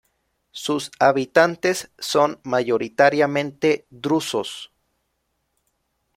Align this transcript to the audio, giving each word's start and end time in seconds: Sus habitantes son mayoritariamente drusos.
Sus 0.49 0.89
habitantes 0.97 1.91
son 1.99 2.39
mayoritariamente 2.43 3.85
drusos. 3.91 4.71